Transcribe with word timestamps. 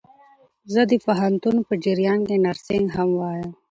زه 0.73 0.81
د 0.91 0.93
پوهنتون 1.05 1.55
په 1.67 1.73
جریان 1.83 2.19
کښي 2.27 2.37
نرسينګ 2.45 2.85
هم 2.97 3.09
وايم. 3.19 3.49